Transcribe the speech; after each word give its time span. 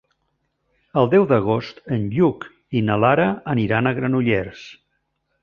El 1.01 1.09
deu 1.11 1.27
d'agost 1.31 1.83
en 1.97 2.07
Lluc 2.15 2.47
i 2.81 2.81
na 2.89 2.97
Lara 3.05 3.29
aniran 3.55 3.91
a 3.91 3.95
Granollers. 4.01 4.67